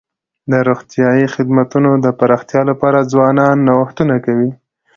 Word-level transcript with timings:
د 0.51 0.53
روغتیايي 0.67 1.27
خدمتونو 1.35 1.91
د 2.05 2.07
پراختیا 2.19 2.61
لپاره 2.69 3.07
ځوانان 3.11 3.55
نوښتونه 3.67 4.15
کوي. 4.25 4.51